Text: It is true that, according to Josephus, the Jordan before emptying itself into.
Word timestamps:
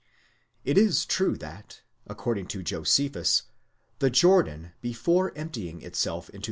It 0.65 0.79
is 0.79 1.05
true 1.05 1.37
that, 1.37 1.83
according 2.07 2.47
to 2.47 2.63
Josephus, 2.63 3.43
the 3.99 4.09
Jordan 4.09 4.71
before 4.81 5.31
emptying 5.37 5.83
itself 5.83 6.27
into. 6.31 6.39